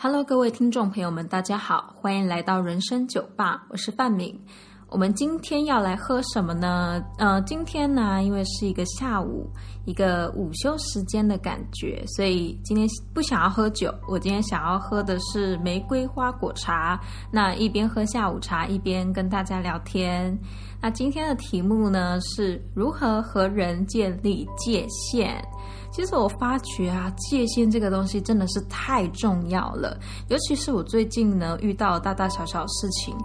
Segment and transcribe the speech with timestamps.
[0.00, 4.40] Hello，各位听众朋友们，大家好，欢迎来到人生酒吧，我是范敏。
[4.88, 7.02] 我们今天要来喝什么呢？
[7.18, 9.50] 呃，今天呢，因为是一个下午，
[9.86, 13.92] 一个午休时间的感觉，所以今天不想要喝酒。
[14.08, 16.98] 我今天想要喝的是玫瑰花果茶。
[17.32, 20.38] 那一边喝下午茶，一边跟大家聊天。
[20.80, 25.44] 那今天的题目呢，是如何和人建立界限。
[25.90, 29.98] 其实我发觉啊，界限这个东西真的是太重要了，
[30.28, 33.16] 尤其是我最近呢遇到大大小小事情，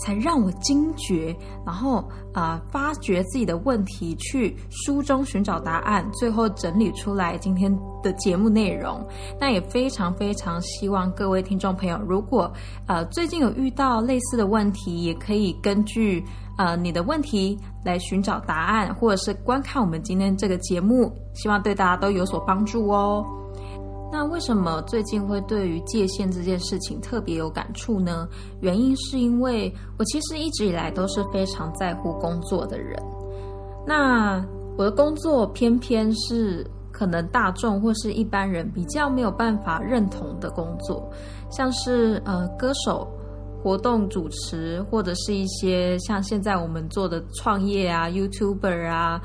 [0.00, 9.06] 才让我惊觉，然后啊发觉自己的问题，去书中寻找答案，最后整理出来今天的节目内容。
[9.40, 12.52] 那也非常非常希望各位听众朋友，如果
[12.86, 16.24] 呃最近有遇到类似的问题，也可以根据。
[16.58, 23.24] 呃，你的问题来寻找答案，或者是观看我们今天这个节目，希望对大家都有所帮助哦。
[24.10, 28.26] 那为什么最近会对于界限这件事情特别有感触呢？
[28.60, 33.00] 原因是因为我其实一直以来都是非常在乎工作的人。
[33.86, 34.44] 那
[34.76, 41.08] 我的工作偏偏是可能大众或是一般人比较没有办法认同的工作，
[41.50, 43.06] 像是呃歌手。
[43.68, 49.20] 活动主持，或者是一些像现在我们做的创业啊、YouTuber 啊、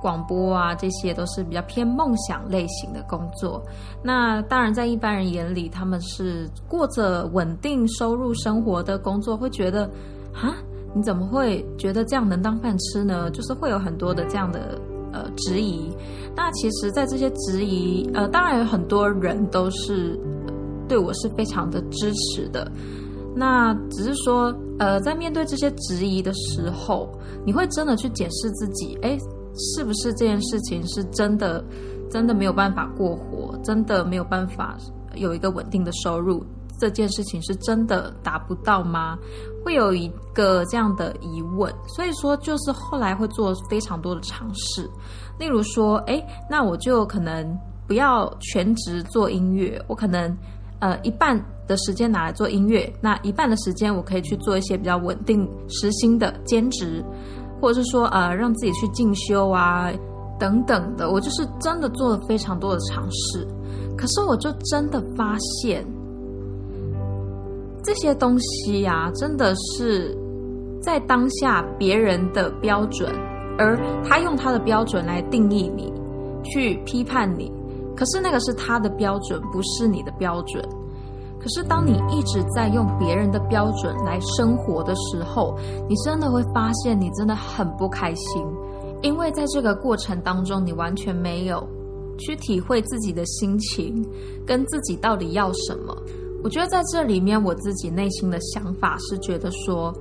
[0.00, 3.60] 广播啊，这些都是比较偏梦想类型的工作。
[4.00, 9.82] 那当然，在一般人眼里，他们是过着稳定收入生活的工作，会觉得
[10.32, 10.54] 啊，
[10.94, 13.28] 你怎么会觉得这样能当饭吃呢？
[13.32, 14.80] 就是会有很多的这样的
[15.12, 15.90] 呃质疑。
[16.36, 20.16] 那其实，在这些质疑，呃，当然有很多人都是
[20.86, 22.70] 对我是非常的支持的。
[23.38, 27.08] 那只是说，呃，在面对这些质疑的时候，
[27.46, 29.16] 你会真的去检视自己，哎，
[29.56, 31.64] 是不是这件事情是真的，
[32.10, 34.76] 真的没有办法过活，真的没有办法
[35.14, 36.44] 有一个稳定的收入，
[36.80, 39.16] 这件事情是真的达不到吗？
[39.64, 44.90] 会有一个这样的疑问，所以说就是后来会做非常多的尝试，
[45.38, 46.20] 例如说，哎，
[46.50, 50.36] 那我就可能不要全职做音乐，我可能。
[50.80, 51.36] 呃，一半
[51.68, 57.04] 的时间拿来做音乐，那一半的时间我可以去做一些比较稳定、时薪的兼职，
[57.60, 59.92] 或者是说呃，让自己去进修啊
[60.38, 61.10] 等等的。
[61.10, 63.46] 我就是真的做了非常多的尝试，
[63.96, 65.86] 可是我就真的发现
[67.84, 70.16] 这些东西呀，真的是
[70.82, 73.12] 在当下别人的标准，
[73.58, 75.92] 而他用他的标准来定义你，
[76.44, 77.52] 去批判你。
[77.96, 80.64] 可是那个是他的标准，不是你的标准。
[81.40, 85.56] 可是当你一直在用别人的标准来生活的时候，
[85.88, 88.44] 你真的会发现你真的很不开心，
[89.02, 91.66] 因为在这个过程当中，你完全没有
[92.18, 94.04] 去体会自己的心情，
[94.46, 95.96] 跟自己到底要什么。
[96.42, 99.94] 我觉得在这里面，我自己内心的想法是觉得说，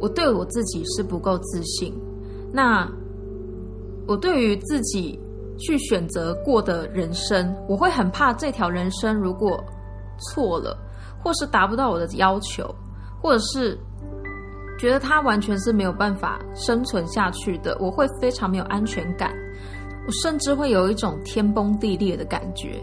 [0.00, 1.92] 我对我自己是不够自信。
[2.52, 2.90] 那
[4.06, 5.18] 我对于自己。
[5.62, 9.62] 去选择过的人生，我会很怕这条人生如果
[10.20, 10.76] 错了，
[11.22, 12.74] 或是达不到我的要求，
[13.20, 13.78] 或者是
[14.78, 19.32] 觉得他完全是没有办法生存下去的，我会非常没有安全感。
[20.06, 22.82] 我甚至会有一种天崩地裂的感觉，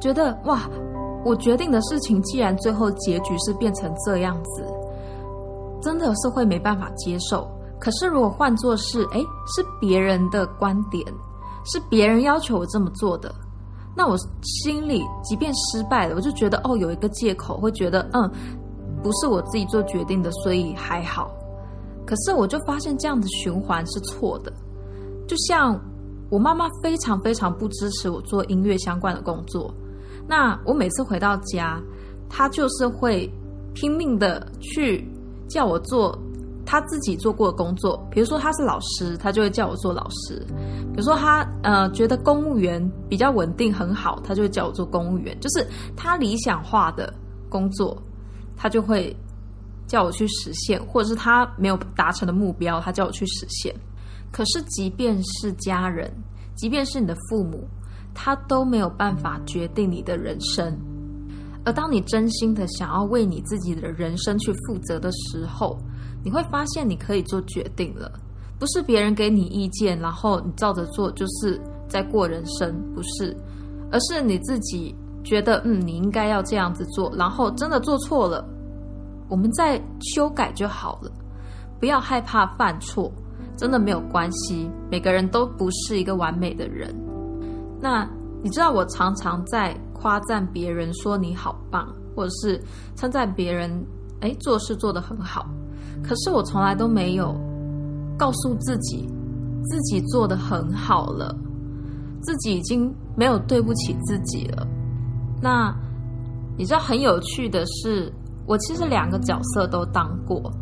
[0.00, 0.68] 觉得哇，
[1.24, 4.64] 我决定的事情既然最后结局是变成这样子，
[5.80, 7.48] 真的是会没办法接受。
[7.78, 9.18] 可是如果换作是哎，
[9.54, 11.04] 是别人的观点。
[11.68, 13.34] 是别人要求我这么做的，
[13.96, 18.30] 那我心里即便失败了，我就觉得哦，有一个借口，会觉得嗯，
[19.02, 21.30] 不是我自己做决定的，所以还好。
[22.06, 24.52] 可是我就发现这样的循环是错的。
[25.26, 25.80] 就像
[26.30, 29.72] 我妈妈非常非常不支持我做音乐相关的工作，
[30.28, 31.82] 那我每次回到家，
[32.28, 33.32] 她就是会
[33.72, 35.10] 拼命的去
[35.48, 36.16] 叫我做。
[36.66, 40.44] 他自己做过的工作，比如说他是老师，他就会叫我做老师；
[40.92, 45.38] 比如说他呃觉得公务员比较稳定很好，他就会叫我做公务员。
[45.40, 45.64] 就是
[45.96, 47.14] 他理想化的
[47.48, 47.96] 工作，
[48.56, 49.16] 他就会
[49.86, 53.72] 叫我去实现，或者是他没有达成的目标，他叫我去实现。
[54.32, 56.12] 可是即便是家人，
[56.56, 57.64] 即便是你的父母，
[58.12, 60.76] 他都没有办法决定你的人生。
[61.64, 65.78] 而当你真心的想要为你自己的人生去负责的时候，
[66.26, 68.10] 你会发现，你可以做决定了，
[68.58, 73.32] 不是别人给你意见，然后你照着做，就是在过人生，不是，
[73.92, 74.92] 而是你自己
[75.22, 78.44] 觉得，嗯，你应该要这样子做，然后真的做错了，
[79.28, 81.12] 我们再修改就好了，
[81.78, 83.08] 不要害怕犯错，
[83.56, 86.92] 真的没有关系，每个人都不是一个完美的人。
[87.80, 88.04] 那
[88.42, 91.86] 你知道，我常常在夸赞别人说你好棒，
[92.16, 92.60] 或者是
[92.96, 93.70] 称赞别人，
[94.22, 95.46] 哎，做事做得很好。
[96.02, 97.34] 可是我从来都没有
[98.16, 99.08] 告诉自己，
[99.64, 101.34] 自己做得很好了，
[102.22, 104.66] 自己已经没有对不起自己了。
[105.42, 105.74] 那
[106.56, 108.12] 你知道很有趣的是，
[108.46, 110.52] 我其实两个角色都当过，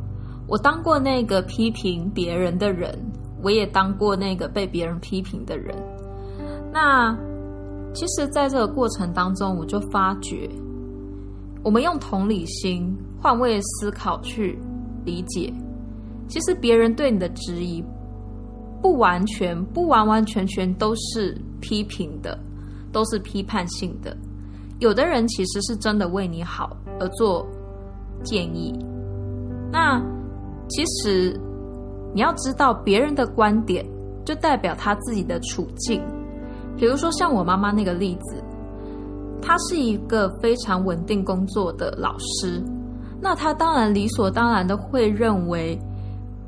[0.48, 2.98] 我当过那个批评别人的人，
[3.42, 5.76] 我也当过那个被别人批评的人。
[6.72, 7.16] 那
[7.94, 10.50] 其实，在这个过程当中，我就发觉，
[11.62, 12.92] 我们用同理心、
[13.22, 14.58] 换位思考去
[15.04, 15.52] 理解，
[16.28, 17.84] 其实别人对你的质疑，
[18.80, 22.38] 不完全、不完完全全都是批评的，
[22.92, 24.16] 都是批判性的。
[24.80, 27.46] 有的人其实是真的为你好而做
[28.22, 28.76] 建议。
[29.70, 30.00] 那
[30.68, 31.38] 其实
[32.14, 33.84] 你要知道，别人的观点
[34.24, 36.02] 就代表他自己的处境。
[36.76, 38.42] 比如说，像我妈妈那个例子，
[39.40, 42.62] 她是一个非常稳定工作的老师，
[43.24, 45.78] 那他当然理所当然的会认为，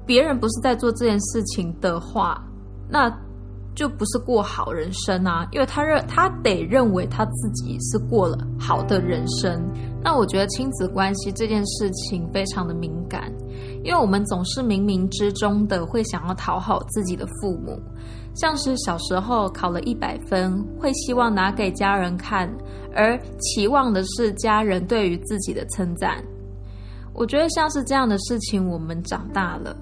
[0.05, 2.39] 别人不是在做这件事情的话，
[2.87, 3.11] 那
[3.75, 9.59] 就不是过好人生啊，因为他认他得认为他自己是过了好的人生。
[10.05, 13.33] 那我觉得亲子关系这件事情非常的敏感，
[13.83, 17.81] 因为我们总是冥冥之中的会想要讨好自己的父母。
[18.35, 22.47] 像是小时候考了一百分，会希望拿给家人看，
[22.95, 26.23] 而期望的是家人对于自己的称赞。
[27.17, 29.75] 我觉得像是这样的事情，我们长大了，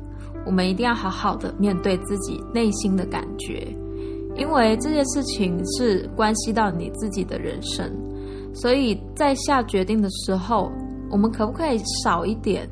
[0.47, 3.67] 我们一定要好好的面对自己内心的感觉，
[4.37, 7.93] 因为这件事情是关系到你自己的人生，
[8.55, 10.71] 所以在下决定的时候，
[11.11, 12.69] 我们可不可以少一点？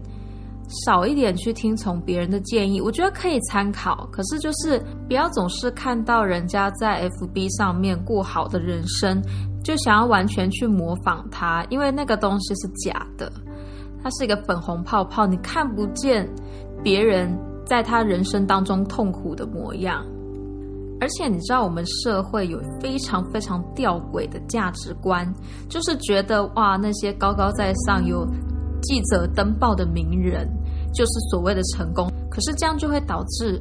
[0.87, 4.09] 少一点去听从别人的建议，我觉得可以参考。
[4.11, 9.21] 可是就是不要总是看到人家在 FB 上面过好的人生，
[9.63, 13.31] 就想要完全去模仿他，因为那个东西是假的，
[14.03, 16.29] 它是一个粉红泡泡，你看不见
[16.83, 17.33] 别人
[17.65, 20.05] 在他人生当中痛苦的模样。
[21.01, 25.27] 而且你知道，我们社会有非常非常吊诡的价值观，
[25.69, 28.27] 就是觉得哇，那些高高在上有
[28.83, 30.49] 记者登报的名人。
[30.95, 33.59] 就是所谓的成功，可是这样就会导致，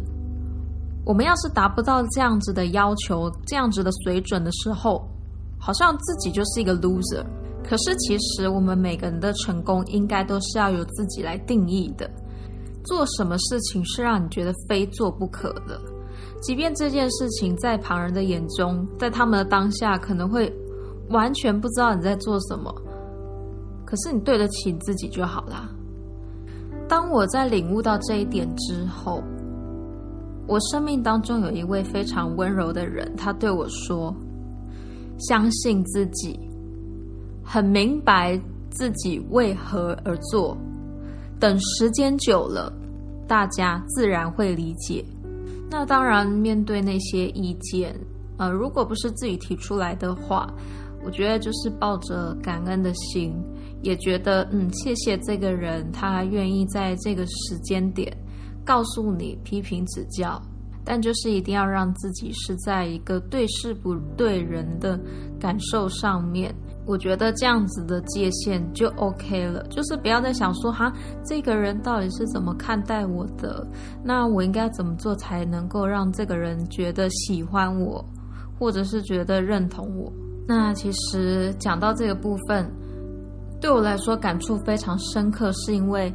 [1.05, 5.09] 我们要是达不到这样子的要求、这样子的水准的时候，
[5.57, 7.23] 好像自己就是一个 loser。
[7.63, 12.09] 可是其实我们每个人的成功，应该都是要由自己来定义的。
[12.83, 15.79] 做什么事情是让你觉得非做不可的，
[16.41, 20.51] 即便这件事情在旁人的眼中，在他们的当下可能会
[21.09, 22.73] 完全不知道你在做什么，
[23.85, 25.69] 可是你对得起自己就好啦。
[26.89, 29.23] 当我在领悟到这一点之后，
[30.47, 34.13] 我生命当中有一位非常温柔的人，他对我说
[35.29, 36.37] ：“相信自己，
[37.53, 38.39] 很明白
[38.69, 40.57] 自己为何而做。
[41.37, 42.71] 等时间久了，
[43.27, 45.03] 大家自然会理解。
[45.69, 47.93] 那当然，面对那些意见，
[48.37, 50.49] 呃，如果不是自己提出来的话，
[51.03, 53.33] 我觉得就是抱着感恩的心。”
[53.83, 58.15] 也觉得嗯，谢谢这个人，他愿意在这个时间点
[58.63, 60.41] 告诉你批评指教，
[60.85, 64.97] 但就是一定要让自己是在一个对事不对人的
[65.37, 66.55] 感受上面。
[66.85, 70.91] 我觉得这样子的界限就 OK 了，就是不要再想说哈，
[71.23, 73.65] 这个人到底是怎么看待我的，
[74.03, 78.03] 那我应该怎么做才能够让这个人觉得喜欢我，
[78.59, 80.11] 或者是觉得认同我？
[80.47, 82.69] 那其实讲到这个部分。
[83.61, 86.11] 对我来说，感触非常深刻，是因为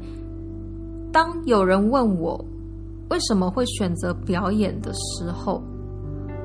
[1.12, 2.44] 当有人问我
[3.08, 5.62] 为什么会选择表演的时候，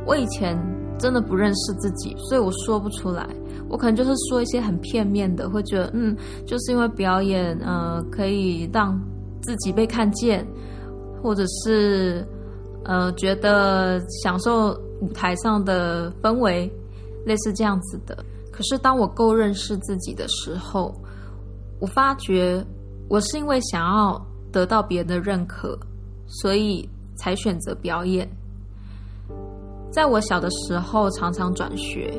[0.05, 0.55] 我以前
[1.01, 3.27] 真的不认识自己，所以我说不出来。
[3.67, 6.15] 我可能就是说一些很片面的，会觉得嗯，
[6.45, 8.97] 就是因为表演，呃，可以让
[9.41, 10.45] 自己被看见，
[11.23, 12.25] 或者是
[12.85, 16.71] 呃，觉得享受舞台上的氛围，
[17.25, 18.15] 类似这样子的。
[18.51, 20.93] 可是，当我够认识自己的时候，
[21.79, 22.63] 我发觉
[23.09, 25.79] 我是因为想要得到别人的认可，
[26.27, 28.29] 所以才选择表演。
[29.91, 32.11] 在我小的时候，常常转学，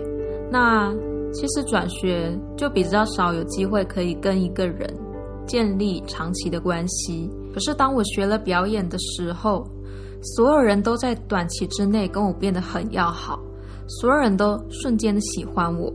[0.51, 0.93] 那
[1.33, 4.87] 其实转学就比较少有机会可以跟一个人
[5.47, 7.31] 建立长期的关系。
[7.55, 9.67] 可是，当我学了表演的时候，
[10.37, 13.41] 所有人都在短期之内跟我变得很要好，
[13.87, 15.93] 所有人都瞬间的喜欢我。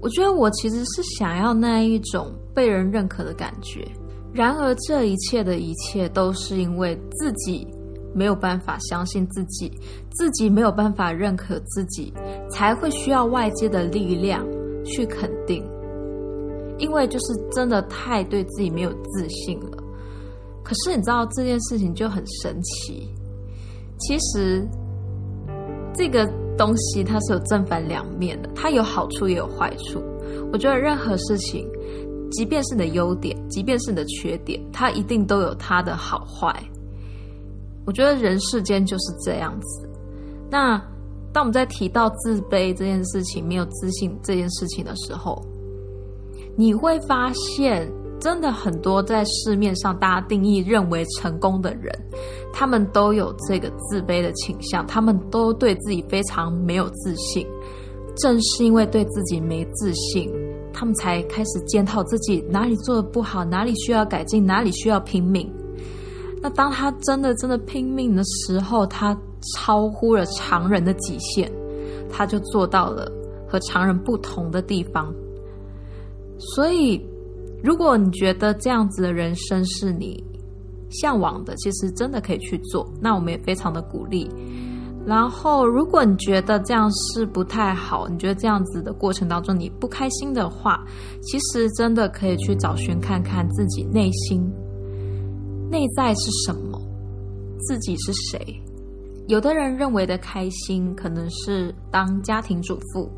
[0.00, 3.86] 我觉得我其实是想要那一种被人认可的感觉，
[4.32, 7.66] 然而这一切的一切都是因为自己
[8.14, 9.70] 没有办法相信自己，
[10.10, 12.12] 自己没有办法认可自己，
[12.50, 14.46] 才会需要外界的力量
[14.84, 15.64] 去肯定。
[16.78, 19.76] 因为就是真的太对自己没有自信了。
[20.62, 23.08] 可是你知道这件事情就很神奇，
[23.98, 24.64] 其实
[25.94, 26.24] 这个
[26.56, 30.00] 东西它是有正反两面的，它有好处也有坏处。
[30.52, 31.66] 我觉得任何事情，
[32.30, 36.54] 即便是你的优点，即便是你的缺点，它一定都有它的好坏。
[37.88, 39.88] 我觉得人世间就是这样子。
[40.50, 40.76] 那
[41.32, 45.42] 当我们在提到自卑这件事情、没有自信这件事情的时候，
[46.54, 47.90] 你会发现，
[48.20, 51.90] 真的很多在市面上大家定义认为成功的人，
[52.52, 57.46] 他们都有这个自卑的倾向，他们都对自己非常没有自信。
[58.18, 60.30] 正是因为对自己没自信，
[60.74, 65.50] 他们才开始检讨自己哪里做的不好，哪里需要改进，哪里需要拼命。
[66.40, 69.16] 那当他真的真的拼命的时候，他
[69.56, 71.50] 超乎了常人的极限，
[72.10, 73.10] 他就做到了
[73.48, 75.12] 和常人不同的地方。
[76.38, 77.04] 所以，
[77.62, 80.22] 如果你觉得这样子的人生是你
[80.90, 82.88] 向往的，其实真的可以去做。
[83.00, 84.30] 那我们也非常的鼓励。
[85.04, 90.84] 然后，如果你觉得这样是不太好，你觉得这样子的过程当中你不开心的话，
[91.22, 94.48] 其实真的可以去找寻看看自己内心。
[95.70, 96.80] 内在是什么？
[97.60, 98.62] 自己是谁？
[99.26, 103.10] 有的人认为的开心可能是当家庭主妇，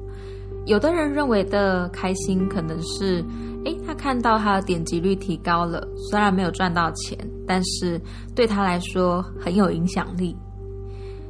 [0.67, 3.25] 有的人认为的开心可能是，
[3.65, 7.17] 诶，他看到他的点击率提高了，虽然没有赚到钱，
[7.47, 8.01] 但是
[8.35, 10.37] 对他来说很有影响力。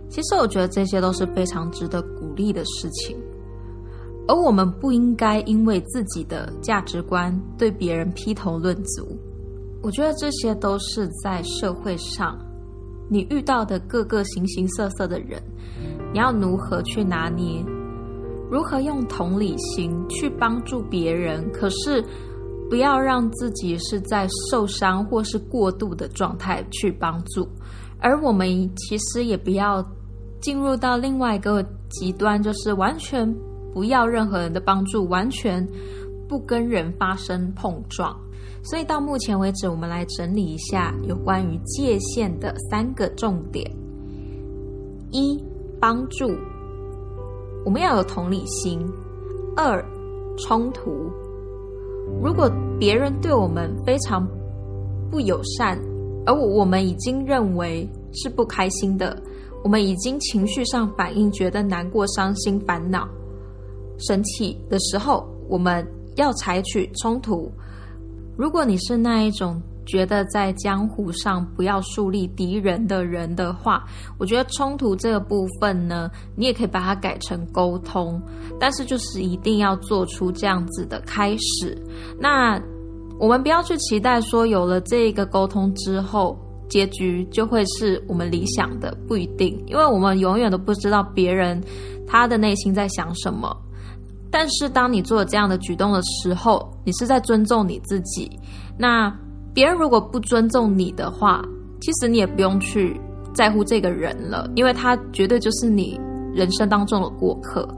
[0.08, 3.16] 其实我觉得这些都是非常值得鼓励的事情，
[4.26, 9.06] 而我们不应该因为自己的价值观对别人劈头论足。
[9.82, 12.38] 我觉得这些都是在社会上，
[13.08, 15.42] 你遇到的各个形形色色的人，
[16.12, 17.64] 你要如何去拿捏，
[18.50, 22.04] 如何用同理心去帮助别人，可是
[22.68, 27.48] 不要让自己是在受伤或是过度的状态去帮助，
[27.98, 29.84] 而我们其实也不要
[30.40, 33.34] 进入到另外一个极端，就是完全
[33.72, 35.66] 不要任何人的帮助，完全
[36.28, 38.14] 不跟人发生碰撞。
[38.62, 43.68] 所以到目前为止，我们来整理一下有关于界限的三个重点：
[45.10, 45.42] 一、
[45.80, 46.28] 帮助，
[47.64, 48.78] 我们要有同理心；
[49.56, 49.82] 二、
[50.36, 51.10] 冲突，
[52.22, 54.28] 如果别人对我们非常
[55.10, 55.80] 不友善，
[56.26, 59.20] 而我们已经认为是不开心的，
[59.64, 63.08] 我们已经情绪上反应，觉得难过、伤心、烦恼、
[63.98, 65.86] 生气的时候，我们
[66.16, 67.50] 要采取冲突。
[68.40, 73.84] 如果你是那一种觉得在江湖上不要树立敌人的人的话，
[74.16, 78.18] 我觉得冲突这个部分呢，你也可以把它改成沟通，
[78.58, 81.76] 但是就是一定要做出这样子的开始。
[82.18, 82.58] 那
[83.18, 86.34] 我们不要去期待说有了这个沟通之后，
[86.70, 91.62] 结局就会是我们理想的，不一定，因为我们永远都不知道别人
[92.06, 93.54] 他的内心在想什么。
[94.32, 98.30] 但是，当你做这样的举动的时候，你是在尊重你自己。
[98.78, 99.12] 那
[99.52, 101.42] 别人如果不尊重你的话，
[101.80, 102.98] 其实你也不用去
[103.34, 106.00] 在乎这个人了，因为他绝对就是你
[106.32, 107.68] 人生当中的过客。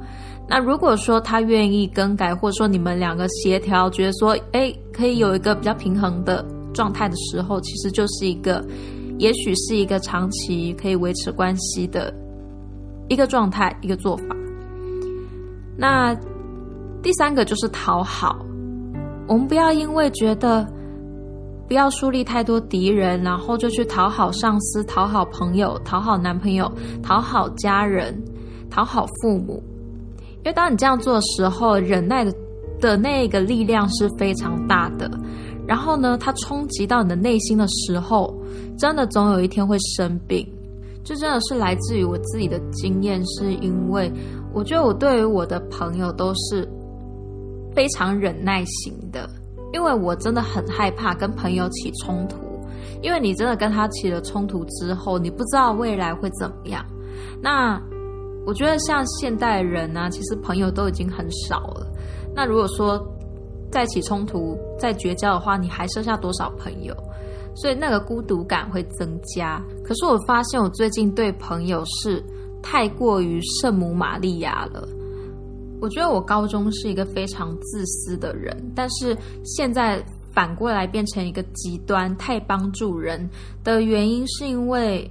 [0.46, 6.44] 那如果说他愿意更改，或者说你们两个协调，觉得说，哎，可以有一个比较平衡的
[6.74, 8.62] 状态的时候，其实就是一个，
[9.18, 12.12] 也许是一个长期可以维持关系的
[13.08, 14.24] 一个状态，一个做法。
[15.78, 16.14] 那。
[17.02, 18.38] 第三个就是讨好，
[19.26, 20.64] 我们不要因为觉得
[21.66, 26.70] 不要树立太多敌人，然后就去讨好上司、讨好朋友、讨好男朋友、
[27.02, 28.16] 讨好家人、
[28.70, 29.60] 讨好父母。
[30.38, 32.32] 因为当你这样做的时候，忍耐的
[32.80, 35.10] 的那个力量是非常大的。
[35.66, 38.32] 然后呢，它冲击到你的内心的时候，
[38.78, 40.46] 真的总有一天会生病。
[41.02, 44.12] 这真的是来自于我自己的经验，是因为
[44.52, 46.68] 我觉得我对于我的朋友都是。
[47.74, 49.28] 非常忍耐型的，
[49.72, 52.36] 因为我真的很害怕跟朋友起冲突，
[53.02, 56.84] 因为你真的跟他起了冲突之后，你不知道未来会怎么样。
[57.40, 57.80] 那
[58.46, 61.86] 我觉得像现代人呢，其实朋友都已经很少了。
[62.34, 63.00] 那如果说
[63.70, 66.94] 再起冲突、再绝交的话，你还剩下多少朋友？
[67.54, 69.62] 所以那个孤独感会增加。
[69.84, 72.24] 可是我发现我最近对朋友是
[72.62, 74.88] 太过于圣母玛利亚了。
[75.82, 80.00] 我觉得我高中是一个非常自私的人，但是现在
[80.32, 83.28] 反过来变成一个极端，太帮助人
[83.64, 85.10] 的原因，是因为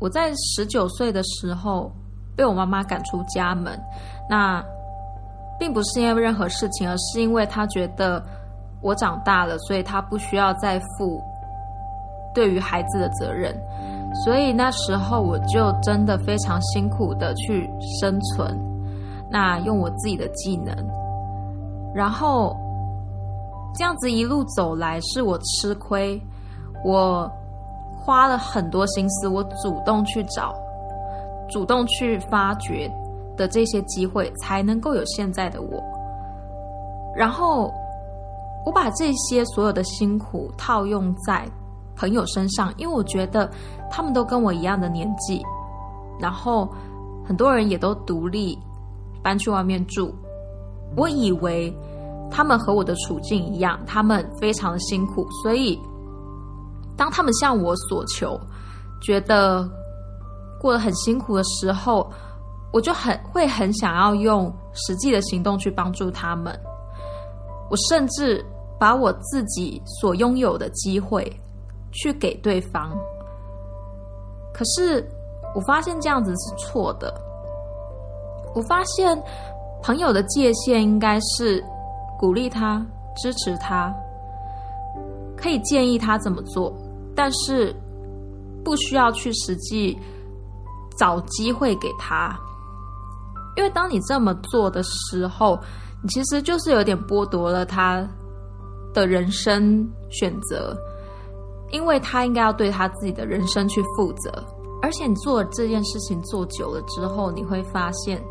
[0.00, 1.92] 我在十九岁的时候
[2.34, 3.80] 被我妈妈赶出家门，
[4.28, 4.60] 那
[5.56, 8.20] 并不是因为任何事情，而是因为她觉得
[8.82, 11.22] 我长大了，所以她不需要再负
[12.34, 13.56] 对于孩子的责任。
[14.24, 18.58] 所以那时候我就真的非常辛苦的去生存，
[19.30, 20.74] 那用我自己的技能，
[21.94, 22.56] 然后
[23.74, 26.20] 这样子一路走来，是我吃亏，
[26.84, 27.30] 我。
[27.98, 30.54] 花了很多心思，我主动去找、
[31.50, 32.88] 主动去发掘
[33.36, 35.82] 的这些机会，才能够有现在的我。
[37.16, 37.72] 然后，
[38.64, 41.44] 我把这些所有的辛苦套用在
[41.96, 43.50] 朋友身上，因为我觉得
[43.90, 45.44] 他们都跟我一样的年纪，
[46.20, 46.68] 然后
[47.26, 48.56] 很多人也都独立
[49.26, 50.14] 搬去外面住。
[50.96, 51.76] 我以为
[52.30, 55.76] 他们和我的处境一样，他们非常的辛苦，所以。
[56.96, 58.40] 当他们向我所求，
[59.02, 59.68] 觉得
[60.58, 62.10] 过得很辛苦的时候，
[62.72, 66.58] 我就很会很想要用实际的行动去帮助他们。
[67.68, 68.42] 我甚至
[68.78, 71.30] 把我自己所拥有的机会
[71.92, 72.96] 去给对方。
[74.54, 75.06] 可是
[75.54, 77.12] 我发现这样子是错的。
[78.56, 79.22] 我发现
[79.82, 81.62] 朋友的界限应该是
[82.18, 82.84] 鼓励他、
[83.14, 83.94] 支持他，
[85.36, 86.74] 可以建议他怎么做。
[87.14, 87.74] 但是
[88.64, 89.98] 不需要去实际
[90.98, 92.34] 找机会给他，
[93.56, 95.58] 因为当你这么做的时候，
[96.02, 98.08] 你其实就是有点剥夺了他
[98.94, 100.74] 的人生选择，
[101.72, 104.42] 因为他应该要对他自己的人生去负责。
[104.82, 108.22] 而且你做这件事情做久了之后，你会发现，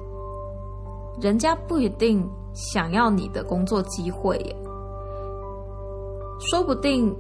[1.22, 4.56] 人家不一定想要你的工作机会耶，
[6.40, 7.16] 说不定。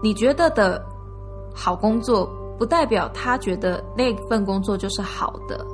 [0.00, 0.80] 你觉得的
[1.52, 5.66] 好工作，不代表他觉得那份工作就是好的，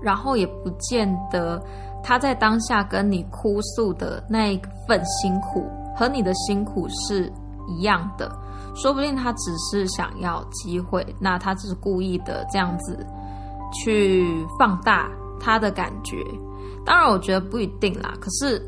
[0.00, 1.62] 然后也不见得
[2.02, 7.30] 他在当下跟你哭诉的那一份辛苦和你的辛苦是
[7.68, 8.34] 一样的，
[8.74, 13.06] 说不定他只是想要机会，那他只是故意的这样子
[13.74, 14.26] 去
[14.58, 16.16] 放大他的感觉。
[16.84, 18.58] 当然，我觉得不一定啦，可是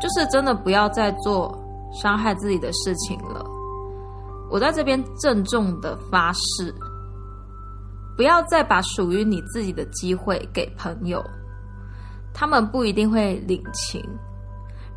[0.00, 1.62] 就是真的不要再做。
[2.02, 3.42] 伤害自己的事情了，
[4.50, 6.74] 我在这边郑重的发誓，
[8.16, 11.24] 不要再把属于你自己的机会给朋友，
[12.34, 14.04] 他们不一定会领情。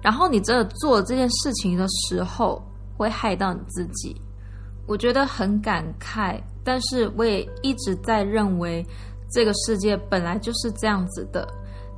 [0.02, 2.62] 然后你真的做这件事情的时候，
[2.98, 4.20] 会害到你自己。
[4.86, 8.86] 我觉得很感慨，但是我也一直在认为，
[9.32, 11.48] 这个世界本来就是这样子的，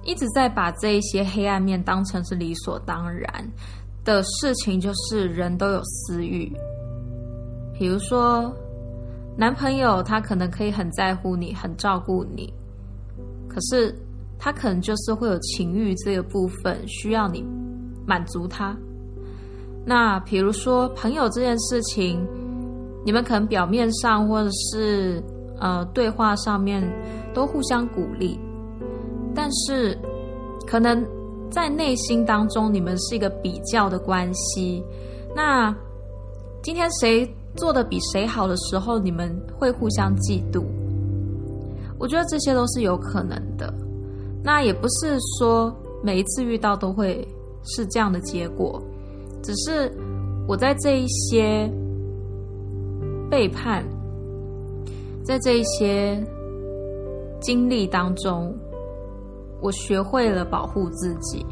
[0.04, 3.30] 一直在把这一些黑暗面当成是理所当然。
[4.04, 6.52] 的事情就是人都有私欲，
[7.72, 8.52] 比如说
[9.38, 12.52] 男朋友他可能可以很在乎你，很照顾你，
[13.48, 13.96] 可是
[14.40, 17.46] 他可能就是会有情欲这个部分需要你
[18.08, 18.76] 满足他。
[19.86, 22.28] 那比如说朋友这件事情，
[23.06, 25.24] 你们可能表面上或者是
[25.60, 26.84] 呃对话上面
[27.36, 28.40] 都互相鼓励，
[29.36, 29.98] 但是
[30.66, 31.06] 可能。
[31.54, 34.82] 在内心当中，你们是一个比较的关系。
[35.36, 35.76] 那
[36.64, 40.64] 今天谁做的比谁好的时候，你们会互相嫉妒。
[42.00, 43.74] 我觉得这些都是有可能的。
[44.42, 47.28] 那也不是说每一次遇到都会
[47.66, 48.82] 是这样的结果，
[49.44, 49.92] 只是
[50.48, 51.70] 我在这一些
[53.30, 53.84] 背叛，
[55.26, 56.18] 在这一些
[57.42, 58.56] 经历当中。
[59.62, 61.46] 我学会了保护自己。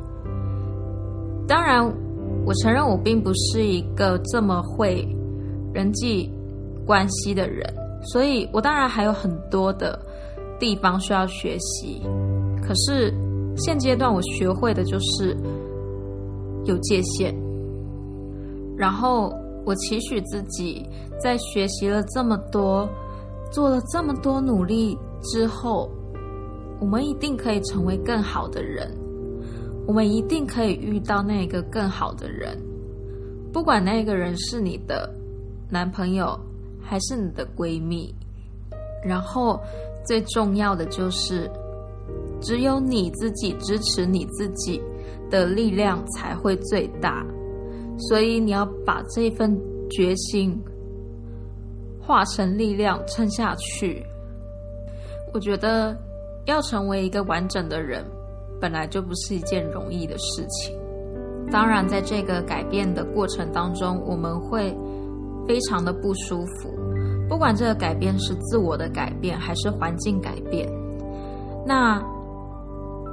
[1.47, 1.83] 当然，
[2.45, 5.07] 我承认我并不是一个这么会
[5.73, 6.29] 人际
[6.85, 7.67] 关系的人，
[8.11, 9.99] 所以我当然还有很多的
[10.59, 12.01] 地方需要学习。
[12.61, 13.13] 可是
[13.55, 15.35] 现阶段我学会的就是
[16.65, 17.35] 有界限。
[18.77, 19.33] 然后
[19.65, 20.85] 我期许自己
[21.19, 22.87] 在学习了这么多、
[23.51, 25.89] 做了这么多努力之后。
[26.79, 28.89] 我们一定可以成为更好的人，
[29.85, 32.57] 我们一定可以遇到那个更好的人，
[33.51, 35.13] 不管那个人是你的
[35.69, 36.39] 男朋友
[36.81, 38.15] 还是你的闺蜜。
[39.03, 39.59] 然后
[40.05, 41.51] 最重要的就是，
[42.41, 44.81] 只有你自己支持你自己
[45.29, 47.25] 的力量才会最大。
[47.97, 49.57] 所以你要把这份
[49.89, 50.57] 决心
[51.99, 54.01] 化成力量撑下去。
[55.33, 55.97] 我觉得。
[56.45, 58.03] 要成为一个完整的人，
[58.59, 60.75] 本来就不是一件容易的事情。
[61.51, 64.75] 当然，在这个改变的过程当中，我们会
[65.47, 66.69] 非常的不舒服，
[67.27, 70.69] 不管这个改变是自我的改变还是环境改变，
[71.65, 71.99] 那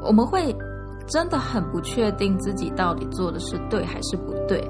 [0.04, 0.54] 我们会
[1.06, 4.60] 真的很不确定自己到底做的是对还是不对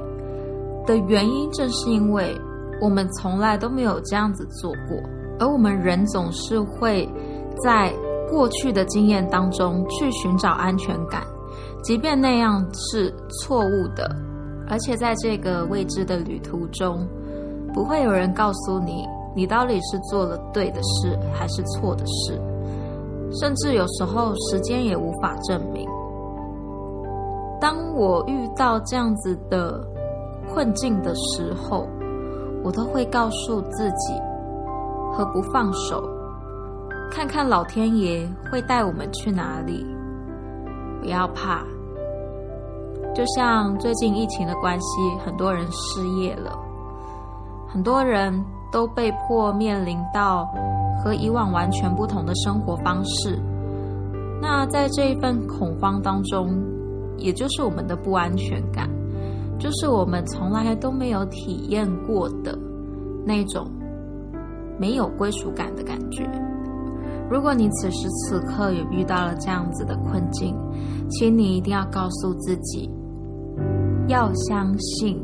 [0.87, 2.37] 的原因，正是因为
[2.81, 4.97] 我们从来都没有这样子做过，
[5.41, 7.09] 而我们人总是会
[7.65, 7.93] 在
[8.29, 11.23] 过去的经验当中去寻找安全感，
[11.83, 14.11] 即便那样是错误的，
[14.69, 17.07] 而且在这个未知的旅途中，
[17.73, 19.07] 不会有人告诉你。
[19.35, 22.41] 你到底是做了对的事还是错的事？
[23.39, 25.87] 甚至有时候时间也无法证明。
[27.61, 29.87] 当我遇到这样子的
[30.49, 31.87] 困境的时候，
[32.65, 34.15] 我都会告诉自己：
[35.13, 36.03] 何不放手，
[37.11, 39.87] 看看老天爷会带我们去哪里？
[41.01, 41.65] 不要怕。
[43.15, 44.87] 就像最近疫情的关系，
[45.25, 46.59] 很多人失业了，
[47.69, 48.45] 很多人。
[48.73, 50.45] 都被迫面临到
[50.99, 53.39] 和以往完全不同的生活方式。
[54.43, 56.61] 那在这一份恐慌当中，
[57.17, 58.91] 也就是我们的不安全感，
[59.59, 62.59] 就是我们从来都没有体验过的
[63.25, 63.71] 那种
[64.79, 66.29] 没有归属感的感觉。
[67.31, 70.57] 如果你此时此刻也遇到了这样子的困境，
[71.11, 72.89] 请你一定要告诉自己，
[74.09, 75.21] 要相信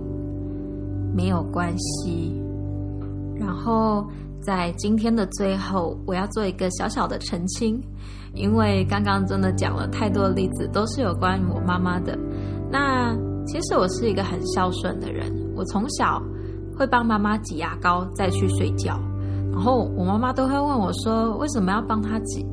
[1.14, 2.42] 没有关系。
[3.36, 4.04] 然后
[4.40, 7.80] 在今天的最后，我要做一个小小的澄清，
[8.34, 12.18] 因为刚刚真的讲了太多例子，都是有关于我妈妈的。
[12.70, 13.14] 那
[13.46, 16.20] 其实我是一个很孝顺的人，我从小
[16.76, 18.98] 会帮妈妈挤牙膏再去睡觉，
[19.52, 22.44] 然后我妈妈都会问我说为什么要帮她挤，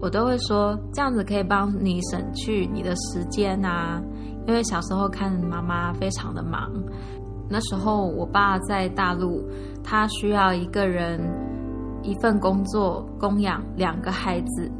[0.00, 4.00] 我都会说这样子可以帮你省去你的时间啊，
[4.46, 6.70] 因为小时候看妈妈非常的忙。
[7.50, 9.42] 那时候我爸在大陆，
[9.82, 11.18] 他需要一个人
[12.02, 14.70] 一份工作供养两个孩子。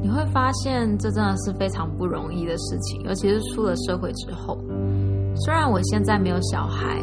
[0.00, 4.58] 你会发现这真的是非常不容易的事情，尤其是出了社会之后。
[5.36, 7.00] 虽然我现在没有小孩，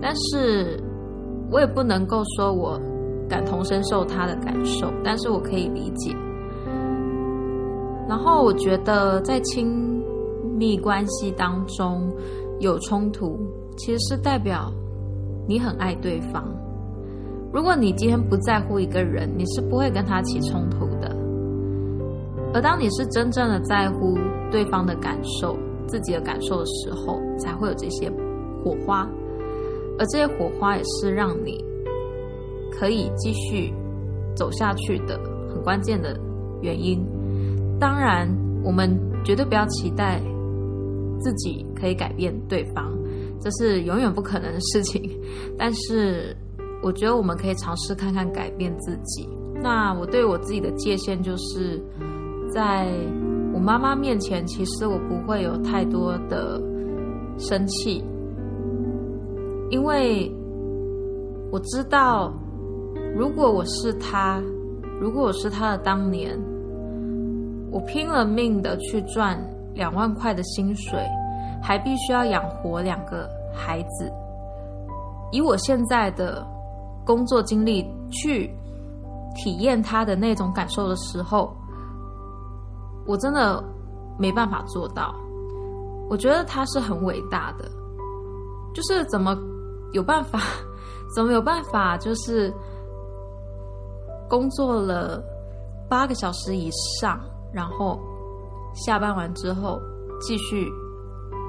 [0.00, 0.82] 但是
[1.50, 2.80] 我也不能够说我
[3.28, 6.14] 感同身受他的感受，但是我可以理解。
[8.08, 10.02] 然后我觉得在亲
[10.56, 12.12] 密关系当中。
[12.60, 13.38] 有冲突，
[13.78, 14.70] 其实是代表
[15.48, 16.44] 你很爱对方。
[17.50, 21.16] 如果你今天不在乎一个人，你是不会跟他起冲突的。
[22.52, 24.18] 而当你是真正的在乎
[24.50, 28.12] 对方的感受、自己的感受的时候，才会有这些
[28.62, 29.08] 火花。
[29.98, 31.64] 而这些火花也是让你
[32.70, 33.72] 可以继续
[34.34, 36.18] 走下去的很关键的
[36.62, 37.04] 原因。
[37.78, 38.28] 当然，
[38.64, 40.20] 我们绝对不要期待。
[41.22, 42.90] 自己可以改变对方，
[43.42, 45.02] 这是永远不可能的事情。
[45.58, 46.34] 但是，
[46.82, 49.28] 我觉得我们可以尝试看看改变自己。
[49.62, 51.78] 那我对我自己的界限就是，
[52.50, 52.88] 在
[53.52, 56.58] 我妈妈面前，其实我不会有太多的
[57.36, 58.02] 生气，
[59.70, 60.30] 因为
[61.50, 62.32] 我知道，
[63.16, 64.42] 如果我是他，
[65.00, 66.38] 如果我是他的当年，
[67.70, 69.38] 我拼了命的去赚。
[69.72, 71.00] 两万块的薪水，
[71.62, 74.12] 还必须要养活两个孩子。
[75.30, 76.44] 以我现在的
[77.06, 78.52] 工作经历去
[79.36, 81.56] 体验他的那种感受的时候，
[83.06, 83.62] 我真的
[84.18, 85.14] 没办法做到。
[86.10, 87.64] 我觉得他是很伟大的，
[88.74, 89.38] 就是怎么
[89.92, 90.40] 有办法，
[91.14, 92.52] 怎么有办法，就是
[94.28, 95.22] 工作了
[95.88, 97.20] 八个小时以上，
[97.52, 97.98] 然后。
[98.72, 99.80] 下班完之后，
[100.20, 100.70] 继续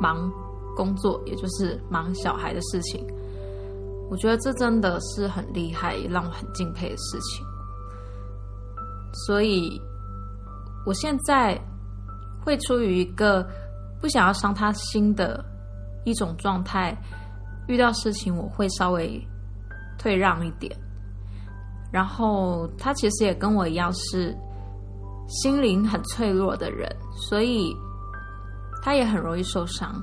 [0.02, 0.28] 忙
[0.76, 3.06] 工作，也就是忙小孩的事情。
[4.10, 7.46] 我觉得这真的是很厉害，也让我很敬佩的事情。
[9.28, 9.80] 所以，
[10.84, 11.56] 我现在
[12.44, 13.48] 会出于一个
[14.02, 15.46] 不想要伤他心的
[16.04, 17.00] 一种状态，
[17.72, 19.20] 遇到事情我会稍微
[19.98, 20.76] 退让一点。
[21.92, 24.36] 然后，他其实也跟我一样是。
[25.28, 27.74] 心灵很脆弱的人，所以
[28.84, 29.96] 他也很容易受伤。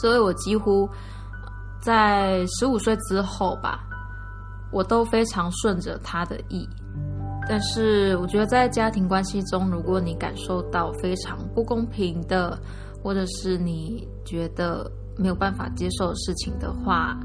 [0.00, 0.88] 所以我几乎
[1.82, 3.84] 在十五岁之后吧，
[4.72, 6.66] 我都非常顺着他的意。
[7.46, 12.58] 但是我觉得在家庭关系中，如果你感受到非常不公平的，
[13.02, 17.18] 或者是你觉得没有办法接受的事情的话，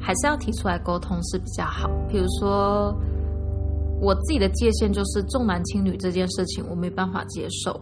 [0.00, 1.88] 还是要提出来沟通是比较好。
[2.08, 2.94] 比如说。
[4.00, 7.80] 我自己的界限就是重男轻女这件事情，我没办法接受。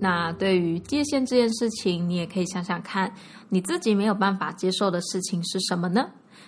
[0.00, 3.08] 那对于界限这件事情，你也可以想想看，
[3.48, 6.04] 你自己没有办法接受的事情是什么呢？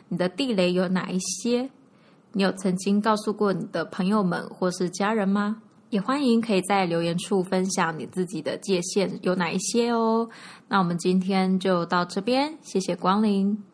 [0.09, 1.71] 你的地雷有哪一些？
[2.33, 5.59] 你有曾经告诉过你的朋友们或是家人吗？
[5.95, 10.29] 也欢迎可以在留言处分享你自己的界限有哪一些哦。
[10.67, 13.74] 那我们今天就到这边，谢谢光临。